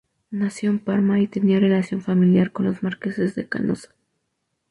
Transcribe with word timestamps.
Nació 0.31 0.71
en 0.71 0.79
Parma 0.79 1.19
y 1.19 1.27
tenía 1.27 1.59
relación 1.59 2.01
familiar 2.01 2.51
con 2.51 2.65
los 2.65 2.81
Marqueses 2.81 3.35
de 3.35 3.47
Canossa. 3.47 3.93